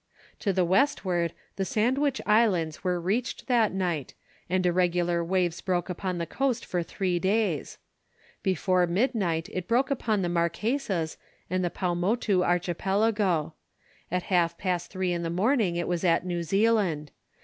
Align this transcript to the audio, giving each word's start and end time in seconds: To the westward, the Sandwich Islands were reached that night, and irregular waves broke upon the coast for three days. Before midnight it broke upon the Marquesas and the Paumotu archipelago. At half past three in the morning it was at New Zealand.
To 0.39 0.51
the 0.51 0.65
westward, 0.65 1.31
the 1.57 1.63
Sandwich 1.63 2.19
Islands 2.25 2.83
were 2.83 2.99
reached 2.99 3.45
that 3.45 3.71
night, 3.71 4.15
and 4.49 4.65
irregular 4.65 5.23
waves 5.23 5.61
broke 5.61 5.91
upon 5.91 6.17
the 6.17 6.25
coast 6.25 6.65
for 6.65 6.81
three 6.81 7.19
days. 7.19 7.77
Before 8.41 8.87
midnight 8.87 9.47
it 9.53 9.67
broke 9.67 9.91
upon 9.91 10.23
the 10.23 10.27
Marquesas 10.27 11.17
and 11.51 11.63
the 11.63 11.69
Paumotu 11.69 12.41
archipelago. 12.43 13.53
At 14.09 14.23
half 14.33 14.57
past 14.57 14.89
three 14.89 15.13
in 15.13 15.21
the 15.21 15.29
morning 15.29 15.75
it 15.75 15.87
was 15.87 16.03
at 16.03 16.25
New 16.25 16.41
Zealand. 16.41 17.11